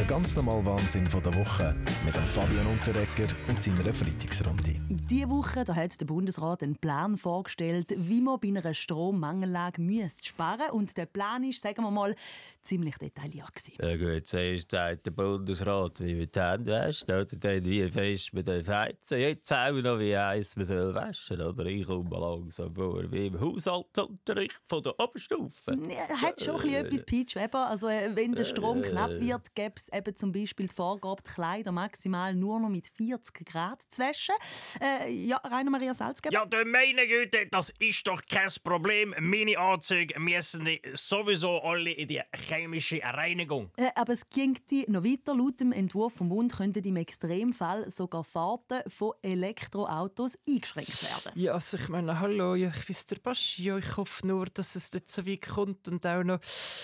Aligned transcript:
Der 0.00 0.08
ganz 0.08 0.34
normale 0.34 0.64
Wahnsinn 0.64 1.04
von 1.04 1.22
der 1.22 1.34
Woche 1.34 1.76
mit 2.06 2.16
dem 2.16 2.24
Fabian 2.24 2.66
Unterrecker 2.68 3.30
und 3.48 3.60
seiner 3.60 3.92
Freitagsrunde. 3.92 4.76
Diese 4.88 5.28
Woche 5.28 5.62
da 5.62 5.74
hat 5.74 6.00
der 6.00 6.06
Bundesrat 6.06 6.62
einen 6.62 6.76
Plan 6.76 7.18
vorgestellt, 7.18 7.92
wie 7.98 8.22
man 8.22 8.40
bei 8.40 8.48
einer 8.48 8.72
Strommangellage 8.72 9.78
müsste 9.78 10.24
sparen 10.24 10.70
Und 10.70 10.96
der 10.96 11.04
Plan 11.04 11.44
ist, 11.44 11.60
sagen 11.60 11.82
wir 11.82 11.90
mal, 11.90 12.14
ziemlich 12.62 12.96
detailliert. 12.96 13.52
Gewesen. 13.52 13.74
Ja 13.78 13.96
gut, 13.98 14.26
zuerst 14.26 14.70
sagt 14.70 15.04
der 15.04 15.10
Bundesrat, 15.10 16.00
wie 16.00 16.14
man 16.14 16.30
die 16.34 16.40
Hände 16.40 16.72
wäscht, 16.72 17.04
oder 17.04 17.26
dann 17.26 17.64
wie 17.66 17.90
fest 17.90 18.32
man 18.32 18.44
den 18.46 18.66
heizen. 18.66 19.18
Jetzt 19.18 19.52
auch 19.52 19.72
noch, 19.72 19.98
wie 19.98 20.16
heiß 20.16 20.56
man 20.56 20.64
soll 20.64 20.94
waschen 20.94 21.42
oder 21.42 21.66
Ich 21.66 21.86
komme 21.86 22.08
langsam 22.18 22.74
vor 22.74 23.02
wie 23.12 23.26
im 23.26 23.38
Haushaltsunterricht 23.38 24.62
von 24.66 24.82
der 24.82 24.98
Oberstufe. 24.98 25.76
Ja, 25.90 26.22
hat 26.22 26.40
schon 26.40 26.54
ein 26.54 26.62
bisschen 26.62 26.86
etwas 26.86 27.04
Peach 27.04 27.36
Weber. 27.36 27.66
Also 27.66 27.88
äh, 27.88 28.10
wenn 28.14 28.32
der 28.32 28.46
Strom 28.46 28.80
knapp 28.80 29.10
wird, 29.20 29.54
gäbe 29.54 29.74
es 29.76 29.89
eben 29.92 30.14
zum 30.16 30.32
Beispiel 30.32 30.66
die 30.66 30.74
Vorgabe, 30.74 31.22
die 31.26 31.32
Kleider 31.32 31.72
maximal 31.72 32.34
nur 32.34 32.60
noch 32.60 32.68
mit 32.68 32.86
40 32.88 33.44
Grad 33.46 33.82
zu 33.82 34.02
waschen. 34.02 34.34
Äh, 34.80 35.10
ja, 35.10 35.36
Rainer 35.38 35.70
Maria 35.70 35.94
Salzgeber? 35.94 36.32
Ja, 36.32 36.64
meine 36.64 37.06
Güte, 37.06 37.46
das 37.50 37.70
ist 37.78 38.06
doch 38.06 38.22
kein 38.28 38.48
Problem. 38.62 39.14
Meine 39.18 39.58
Anzüge 39.58 40.18
müssen 40.18 40.68
sowieso 40.94 41.60
alle 41.62 41.90
in 41.92 42.08
die 42.08 42.20
chemische 42.34 43.00
Reinigung. 43.02 43.70
Äh, 43.76 43.88
aber 43.94 44.12
es 44.12 44.28
ging 44.28 44.58
noch 44.88 45.04
weiter. 45.04 45.34
Laut 45.34 45.60
dem 45.60 45.72
Entwurf 45.72 46.14
vom 46.14 46.28
Bund 46.28 46.52
könnten 46.52 46.84
im 46.84 46.96
Extremfall 46.96 47.88
sogar 47.90 48.24
Fahrten 48.24 48.82
von 48.88 49.12
Elektroautos 49.22 50.38
eingeschränkt 50.48 51.02
werden. 51.02 51.40
Ja, 51.40 51.52
also 51.54 51.76
ich 51.76 51.88
meine, 51.88 52.20
hallo, 52.20 52.54
ich 52.54 52.88
weiß 52.88 53.06
der 53.06 53.16
Baschi, 53.16 53.70
ich 53.70 53.96
hoffe 53.96 54.26
nur, 54.26 54.46
dass 54.46 54.76
es 54.76 54.92
nicht 54.92 55.10
so 55.10 55.26
weit 55.26 55.42
kommt 55.42 55.88
und 55.88 56.06
auch 56.06 56.22
noch 56.22 56.40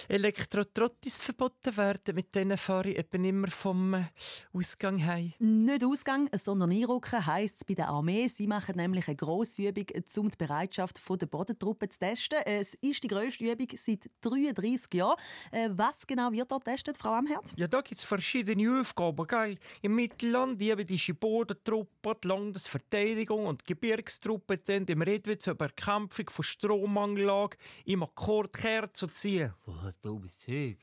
Elektrotrottis 0.08 1.18
verboten 1.18 1.76
werden. 1.76 2.14
Mit 2.14 2.34
denen 2.34 2.56
fahre 2.56 2.90
ich 2.90 2.95
eben 2.96 3.24
immer 3.24 3.50
vom 3.50 3.94
äh, 3.94 4.04
Ausgang 4.52 5.04
heim. 5.04 5.32
Nicht 5.38 5.84
Ausgang, 5.84 6.28
sondern 6.32 6.72
einrücken 6.72 7.24
heisst 7.24 7.56
es 7.56 7.64
bei 7.64 7.74
der 7.74 7.88
Armee. 7.88 8.28
Sie 8.28 8.46
machen 8.46 8.76
nämlich 8.76 9.06
eine 9.06 9.16
grosse 9.16 9.62
Übung, 9.62 9.86
um 10.16 10.30
die 10.30 10.36
Bereitschaft 10.36 11.00
der 11.08 11.26
Bodentruppen 11.26 11.90
zu 11.90 11.98
testen. 11.98 12.38
Es 12.44 12.74
ist 12.74 13.04
die 13.04 13.08
grösste 13.08 13.44
Übung 13.44 13.68
seit 13.74 14.06
33 14.22 14.94
Jahren. 14.94 15.16
Äh, 15.50 15.68
was 15.72 16.06
genau 16.06 16.32
wird 16.32 16.50
dort 16.50 16.64
getestet, 16.64 16.96
Frau 16.96 17.12
Amherd? 17.12 17.52
Ja, 17.56 17.68
da 17.68 17.80
gibt 17.80 17.96
es 17.96 18.04
verschiedene 18.04 18.80
Aufgaben. 18.80 19.26
Gell? 19.26 19.58
Im 19.82 19.94
Mittelland 19.94 20.60
üben 20.60 20.86
die 20.86 21.12
Bodentruppen 21.12 22.14
die 22.22 22.28
Landesverteidigung 22.28 23.46
und 23.46 23.62
die 23.62 23.74
Gebirgstruppen 23.74 24.60
dann 24.64 24.84
im 24.86 25.02
Redwitz 25.02 25.44
zur 25.44 25.54
Bekämpfung 25.54 26.28
von 26.30 26.44
Strommangellage 26.44 27.56
im 27.84 28.02
Akkord 28.02 28.56
zu 28.92 29.06
ziehen. 29.06 29.52
Oh, 29.66 29.90
dummes 30.02 30.38
Zeug. 30.38 30.78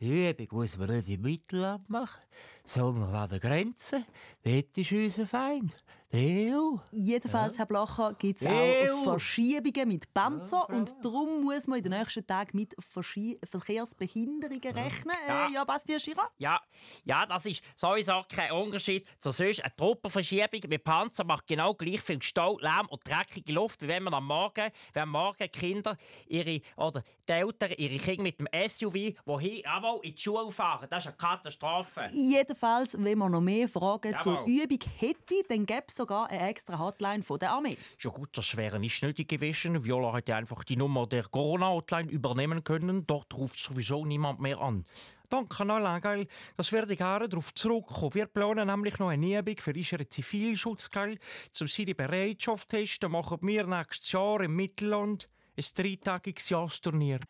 Übung 0.00 0.46
muss 0.52 0.76
man 0.76 0.90
nicht 0.90 1.08
im 1.08 1.22
Mittelland 1.22 1.88
machen, 1.90 2.22
sondern 2.64 3.14
an 3.14 3.28
der 3.28 3.40
Grenze. 3.40 4.04
Dort 4.44 4.78
ist 4.78 4.92
unser 4.92 5.26
Feind. 5.26 5.74
EU. 6.14 6.78
Jedenfalls, 6.90 7.54
ja. 7.54 7.58
Herr 7.58 7.66
Blacher, 7.66 8.14
gibt 8.14 8.40
es 8.40 8.46
auch 8.46 9.04
Verschiebungen 9.04 9.88
mit 9.88 10.14
Panzer 10.14 10.64
ja, 10.66 10.74
und 10.74 10.94
darum 11.02 11.42
muss 11.44 11.66
man 11.66 11.78
in 11.78 11.84
den 11.84 11.98
nächsten 11.98 12.26
Tagen 12.26 12.56
mit 12.56 12.74
Verschi 12.78 13.38
Verkehrsbehinderungen 13.44 14.74
rechnen. 14.74 15.16
Ja, 15.26 15.46
äh, 15.46 15.52
ja 15.52 15.64
Bastian 15.64 16.00
Schira? 16.00 16.30
Ja, 16.38 16.60
ja, 17.04 17.26
das 17.26 17.44
ist 17.44 17.62
sowieso 17.76 18.24
kein 18.26 18.52
Unterschied 18.52 19.06
zu 19.18 19.32
sonst. 19.32 19.62
Eine 19.62 19.76
Truppenverschiebung 19.76 20.60
mit 20.68 20.82
Panzer 20.82 21.24
macht 21.24 21.46
genau 21.46 21.74
gleich 21.74 22.00
viel 22.00 22.22
Stau, 22.22 22.58
Lärm 22.58 22.86
und 22.88 23.06
dreckige 23.06 23.52
Luft, 23.52 23.82
wie 23.82 23.88
wenn 23.88 24.04
man 24.04 24.14
am 24.14 24.26
Morgen, 24.26 24.70
wenn 24.94 25.08
Morgen 25.10 25.50
Kinder 25.50 25.94
ihre, 26.26 26.62
oder 26.78 27.02
die 27.28 27.32
Eltern 27.32 27.72
ihre 27.76 27.98
Kinder 27.98 28.22
mit 28.22 28.40
dem 28.40 28.48
SUV 28.66 29.14
wohin, 29.26 29.58
jawohl, 29.58 30.00
in 30.02 30.14
die 30.14 30.20
Schule 30.20 30.50
fahren. 30.50 30.86
Das 30.88 31.04
ist 31.04 31.08
eine 31.08 31.16
Katastrophe. 31.16 32.08
Jedenfalls, 32.12 32.96
wenn 32.98 33.18
man 33.18 33.32
noch 33.32 33.42
mehr 33.42 33.68
Fragen 33.68 34.12
jawohl. 34.12 34.36
zur 34.36 34.46
Übung 34.46 34.78
hätte, 34.96 35.42
dann 35.48 35.66
gäbe 35.66 35.84
es 35.86 35.97
sogar 35.98 36.30
eine 36.30 36.48
extra 36.48 36.78
Hotline 36.78 37.22
von 37.22 37.38
der 37.38 37.52
Armee. 37.52 37.76
Ja 38.00 38.10
gut, 38.10 38.30
das 38.32 38.56
wäre 38.56 38.80
nicht 38.80 39.02
nötig 39.02 39.28
gewesen. 39.28 39.84
Viola 39.84 40.14
hätte 40.14 40.34
einfach 40.34 40.64
die 40.64 40.76
Nummer 40.76 41.06
der 41.06 41.24
Corona-Hotline 41.24 42.10
übernehmen 42.10 42.64
können. 42.64 43.06
Dort 43.06 43.34
ruft 43.34 43.58
sowieso 43.58 44.06
niemand 44.06 44.40
mehr 44.40 44.58
an. 44.60 44.86
Danke, 45.28 45.62
Alain, 45.62 46.00
geil. 46.00 46.26
Das 46.56 46.72
werde 46.72 46.92
ich 46.92 46.98
gerne 46.98 47.28
darauf 47.28 47.52
zurückkommen. 47.52 48.14
Wir 48.14 48.26
planen 48.26 48.68
nämlich 48.68 48.98
noch 48.98 49.08
eine 49.08 49.38
Übung 49.38 49.56
für 49.58 49.74
unseren 49.74 50.10
Zivilschutz, 50.10 50.90
geil. 50.90 51.18
Zum 51.52 51.68
seine 51.68 51.94
Bereitschaft 51.94 52.70
testen 52.70 53.12
machen 53.12 53.38
wir 53.42 53.66
nächstes 53.66 54.10
Jahr 54.12 54.40
im 54.40 54.56
Mittelland 54.56 55.28
ein 55.58 55.64
dreitägiges 55.76 56.48
Jahresturnier. 56.48 57.20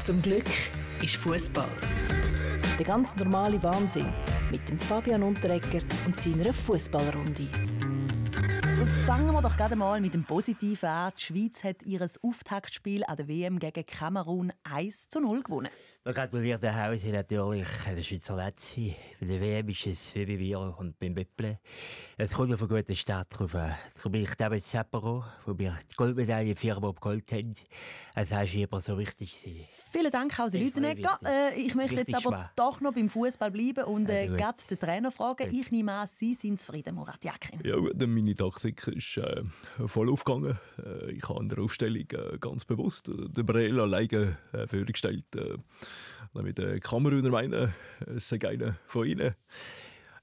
Zum 0.00 0.20
Glück 0.20 0.46
ist 1.00 1.16
Fußball. 1.16 1.70
Der 2.78 2.86
ganz 2.86 3.16
normale 3.16 3.62
Wahnsinn 3.62 4.12
mit 4.50 4.66
dem 4.68 4.78
Fabian 4.78 5.22
Unterrecker 5.22 5.80
und 6.06 6.18
seiner 6.18 6.52
Fußballrunde. 6.52 7.48
Fangen 8.86 9.32
wir 9.32 9.42
doch 9.42 9.56
gerade 9.56 9.76
mal 9.76 10.00
mit 10.00 10.14
dem 10.14 10.24
Positiven 10.24 10.88
an. 10.88 11.12
Die 11.16 11.22
Schweiz 11.22 11.62
hat 11.62 11.82
ihr 11.84 12.04
Auftaktspiel 12.22 13.04
an 13.04 13.16
der 13.16 13.28
WM 13.28 13.58
gegen 13.60 13.86
Kamerun 13.86 14.52
1 14.64 15.08
zu 15.08 15.20
0 15.20 15.42
gewonnen. 15.42 15.68
Wir 16.04 16.12
gratulieren 16.12 16.60
der 16.60 16.84
Hause 16.84 17.10
natürlich 17.10 17.68
der 17.86 18.02
Schweizer 18.02 18.34
Netze. 18.34 18.94
Bei 19.20 19.26
der 19.26 19.40
WM 19.40 19.68
ist 19.68 19.86
es 19.86 20.14
wie 20.16 20.26
bei 20.26 20.36
mir 20.36 20.58
und 20.78 20.98
beim 20.98 21.14
Bepple. 21.14 21.60
Es 22.18 22.32
kommt 22.32 22.52
auf 22.52 22.60
einen 22.60 22.70
guten 22.70 22.96
Start 22.96 23.28
drauf 23.30 23.54
an. 23.54 23.72
Da 24.02 24.08
bin 24.08 24.22
ich 24.22 24.34
David 24.34 24.64
Separo, 24.64 25.24
wo 25.46 25.56
wir 25.56 25.78
die 25.90 25.94
Goldmedaille 25.94 26.56
viermal 26.56 26.90
auf 26.90 27.00
Gold 27.00 27.30
haben. 27.30 27.54
Das 28.16 28.32
war 28.32 28.42
immer 28.52 28.80
so 28.80 28.98
wichtig. 28.98 29.36
Vielen 29.92 30.10
Dank, 30.10 30.36
Hause 30.38 30.58
Lütenegger. 30.58 31.20
Äh, 31.24 31.54
ich 31.60 31.76
möchte 31.76 31.96
jetzt 31.96 32.14
aber 32.14 32.30
schwer. 32.30 32.50
doch 32.56 32.80
noch 32.80 32.94
beim 32.94 33.08
Fußball 33.08 33.52
bleiben 33.52 33.84
und 33.84 34.08
äh, 34.08 34.26
gerade 34.26 34.58
den 34.68 34.78
Trainer 34.78 35.12
fragen. 35.12 35.54
Ich 35.54 35.70
nehme 35.70 35.92
an, 35.92 36.08
Sie 36.08 36.34
sind 36.34 36.58
zufrieden, 36.58 36.96
Murat 36.96 37.24
Yakin. 37.24 37.60
Ja, 37.64 37.76
gut, 37.76 38.00
meine 38.08 38.34
Taktik 38.74 38.96
ist 38.96 39.16
äh, 39.18 39.42
voll 39.86 40.10
aufgegangen. 40.10 40.58
Äh, 40.84 41.12
ich 41.12 41.28
habe 41.28 41.40
an 41.40 41.48
der 41.48 41.58
Aufstellung 41.58 42.06
äh, 42.10 42.38
ganz 42.38 42.64
bewusst 42.64 43.08
äh, 43.08 43.28
den 43.28 43.46
Brel 43.46 43.80
alleine 43.80 44.38
äh, 44.52 44.66
vorgestellt. 44.66 45.24
Äh, 45.36 45.58
mit 46.40 46.56
den 46.56 46.80
Kameruner 46.80 47.28
meinen, 47.28 47.74
es 48.16 48.28
sei 48.28 48.38
einer 48.48 48.78
von 48.86 49.06
ihnen. 49.06 49.34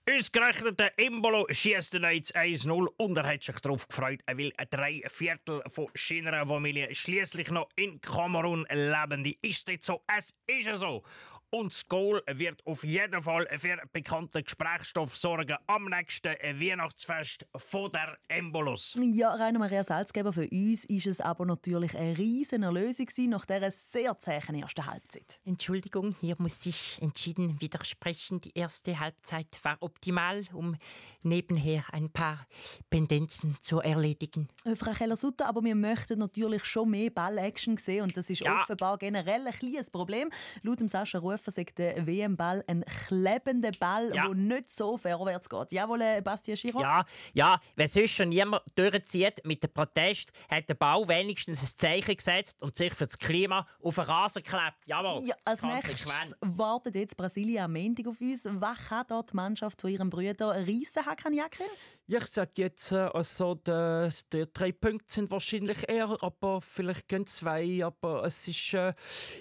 Ausgerechnet 0.10 0.80
der 0.80 0.98
Imbolo 0.98 1.46
schießt 1.52 1.94
jetzt 1.94 2.36
1-0 2.36 2.88
und 2.98 3.18
er 3.18 3.28
hat 3.32 3.44
sich 3.44 3.60
darauf 3.60 3.88
gefreut, 3.88 4.22
er 4.26 4.38
will 4.38 4.52
drei 4.72 5.04
Viertel 5.08 5.62
von 5.68 5.88
seiner 5.94 6.48
Familie 6.48 6.96
schließlich 6.96 7.52
noch 7.52 7.70
in 7.76 8.02
Kamerun 8.02 8.66
leben. 8.72 9.24
Ist 9.44 9.70
jetzt 9.70 9.86
so, 9.86 10.02
es 10.18 10.34
ist 10.48 10.80
so. 10.80 11.04
Und 11.52 11.74
das 11.74 11.88
Goal 11.88 12.22
wird 12.28 12.64
auf 12.68 12.84
jeden 12.84 13.24
Fall 13.24 13.48
für 13.58 13.82
bekannten 13.92 14.44
Gesprächsstoff 14.44 15.18
sorgen 15.18 15.56
am 15.66 15.86
nächsten 15.86 16.34
Weihnachtsfest 16.34 17.44
von 17.56 17.92
der 17.92 18.20
Embolus. 18.28 18.96
Ja, 19.00 19.34
Rainer 19.34 19.58
Maria 19.58 19.84
Salzgeber, 19.84 20.32
für 20.32 20.48
uns 20.48 20.86
ist 20.86 21.08
es 21.08 21.22
aber 21.22 21.46
natürlich 21.46 21.98
eine 21.98 22.16
riesen 22.16 22.62
Erlösung 22.62 23.08
nach 23.30 23.46
dieser 23.48 23.72
sehr 23.72 24.16
zähen 24.20 24.62
ersten 24.62 24.86
Halbzeit. 24.86 25.40
Entschuldigung, 25.44 26.14
hier 26.22 26.36
muss 26.38 26.64
ich 26.68 27.02
entschieden 27.02 27.60
widersprechen. 27.60 28.42
Die 28.42 28.52
erste 28.54 29.00
Halbzeit 29.00 29.60
war 29.64 29.78
optimal, 29.80 30.44
um 30.54 30.76
nebenher 31.24 31.84
ein 31.92 32.12
paar 32.12 32.46
Pendenzen 32.92 33.58
zu 33.60 33.80
erledigen. 33.80 34.50
Äh, 34.66 34.76
Frau 34.76 34.92
Keller-Sutter, 34.92 35.48
aber 35.48 35.64
wir 35.64 35.76
möchten 35.76 36.20
natürlich 36.20 36.64
schon 36.66 36.92
mehr 36.92 37.10
Ball-Action 37.10 37.78
sehen 37.78 38.04
und 38.04 38.16
das 38.16 38.30
ist 38.30 38.42
ja. 38.42 38.62
offenbar 38.62 39.00
generell 39.00 39.48
ein 39.48 39.54
kleines 39.54 39.90
Problem. 39.90 40.30
Laut 40.62 40.80
dem 40.80 40.88
Sascha 40.88 41.18
Ruf 41.18 41.39
rufen, 41.40 41.52
sagt 41.52 41.78
der 41.78 42.06
WM-Ball 42.06 42.64
ein 42.68 42.84
klebender 43.08 43.72
Ball, 43.80 44.14
ja. 44.14 44.24
der 44.24 44.34
nicht 44.36 44.70
so 44.70 44.98
vorwärts 44.98 45.50
geht. 45.50 45.72
Jawohl, 45.72 46.02
äh, 46.02 46.22
Bastian 46.22 46.58
Giro? 46.58 46.82
Ja, 46.82 47.06
ja, 47.34 47.60
wenn 47.76 47.88
sonst 47.88 48.12
schon 48.12 48.30
niemand 48.30 48.64
durchzieht 48.76 49.46
mit 49.46 49.64
dem 49.64 49.72
Protest, 49.72 50.32
hat 50.50 50.70
der 50.70 50.76
Ball 50.76 51.08
wenigstens 51.08 51.64
ein 51.64 51.78
Zeichen 51.78 52.16
gesetzt 52.16 52.62
und 52.64 52.76
sich 52.76 52.94
für 52.94 53.06
das 53.06 53.18
Klima 53.18 53.66
auf 53.82 53.96
den 53.96 54.04
Rasen 54.06 54.44
geklebt. 54.44 54.78
Jawohl. 54.86 55.26
Ja, 55.26 55.36
als 55.46 55.62
nächstes 55.62 56.36
wartet 56.42 56.96
jetzt 56.96 57.18
Brasilien 57.18 57.64
am 57.64 57.74
Montag 57.74 58.08
auf 58.08 58.22
uns. 58.22 58.46
Was 58.46 58.78
kann 58.90 59.06
dort 59.08 59.32
die 59.32 59.36
Mannschaft 59.36 59.82
von 59.82 59.90
ihrem 59.90 60.10
Brüder 60.10 60.50
reissen, 60.50 61.06
Hakan 61.06 61.34
Yakin? 61.34 61.66
Ich 62.12 62.26
sage 62.26 62.52
jetzt, 62.56 62.92
äh, 62.92 62.96
also 63.14 63.54
die, 63.54 64.10
die, 64.34 64.46
drei 64.52 64.72
Punkte 64.72 65.14
sind 65.14 65.30
wahrscheinlich 65.30 65.88
eher, 65.88 66.18
aber 66.22 66.60
vielleicht 66.60 67.08
gehen 67.08 67.28
zwei. 67.28 67.86
Aber 67.86 68.24
es 68.24 68.48
ist 68.48 68.74
äh, 68.74 68.94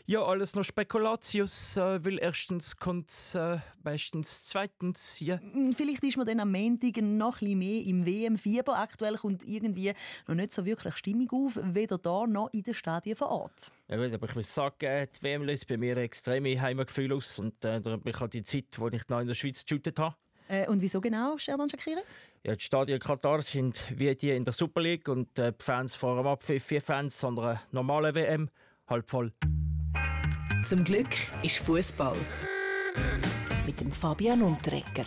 ja 0.05 0.23
alles 0.23 0.55
noch 0.55 0.65
Spekulatius, 0.65 1.79
äh, 1.95 2.05
weil 2.05 2.19
erstens 2.19 2.77
kommt 2.77 3.11
äh, 3.35 3.59
meistens 3.83 4.45
zweitens. 4.45 5.21
Ja. 5.21 5.37
Mm, 5.37 5.73
vielleicht 5.73 6.03
ist 6.05 6.17
man 6.17 6.27
dann 6.27 6.41
am 6.41 6.53
Montag 6.53 7.01
noch 7.03 7.41
ein 7.41 7.59
mehr 7.59 7.83
im 7.85 8.07
WM-Fieber. 8.07 8.79
Aktuell 8.79 9.17
kommt 9.17 9.43
irgendwie 9.47 9.93
noch 10.27 10.35
nicht 10.35 10.53
so 10.53 10.65
wirklich 10.65 10.97
Stimmung 10.97 11.29
auf, 11.31 11.59
weder 11.63 11.99
da 11.99 12.27
noch 12.27 12.53
in 12.53 12.63
den 12.63 12.75
Stadien 12.75 13.17
vor 13.17 13.31
Ort. 13.31 13.73
Ja 13.89 13.97
gut, 13.97 14.13
aber 14.13 14.29
ich 14.29 14.35
muss 14.35 14.55
sagen, 14.55 15.09
die 15.17 15.23
WM 15.23 15.43
löst 15.43 15.67
bei 15.67 15.77
mir 15.77 15.97
extreme 15.97 16.61
Heimgefühle 16.61 17.15
aus. 17.15 17.39
Und 17.39 17.65
äh, 17.65 17.81
da 17.81 17.93
habe 17.93 18.09
ich 18.09 18.21
halt 18.21 18.35
die 18.35 18.45
Zeit, 18.45 18.67
wo 18.77 18.89
ich 18.89 19.09
noch 19.09 19.21
in 19.21 19.29
der 19.29 19.35
Schweiz 19.35 19.65
geshootet 19.65 19.99
habe. 19.99 20.15
Äh, 20.49 20.67
und 20.69 20.81
wieso 20.81 21.01
genau, 21.01 21.37
Sherdan 21.37 21.69
Shakiri? 21.69 22.01
Ja, 22.43 22.55
die 22.55 22.65
Stadien 22.65 22.99
Katar 22.99 23.43
sind 23.43 23.81
wie 23.95 24.15
die 24.15 24.31
in 24.31 24.45
der 24.45 24.53
Super 24.53 24.81
League 24.81 25.09
und 25.09 25.39
äh, 25.39 25.53
die 25.53 25.65
Fans 25.65 25.95
fahren 25.95 26.27
ab 26.27 26.43
für 26.43 26.59
vier 26.59 26.81
Fans, 26.81 27.19
sondern 27.19 27.45
eine 27.45 27.61
normale 27.73 28.15
WM. 28.15 28.49
halb 28.89 29.11
voll. 29.11 29.33
Zum 30.69 30.85
Glück 30.85 31.09
ist 31.43 31.61
Fußball. 31.61 32.15
Mit 33.65 33.81
dem 33.81 33.91
Fabian 33.91 34.43
Unterrecker. 34.43 35.07